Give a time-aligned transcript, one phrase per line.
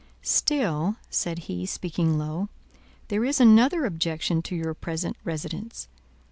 [0.23, 2.49] "Still," said he, speaking low,
[3.09, 5.87] "there is another objection to your present residence.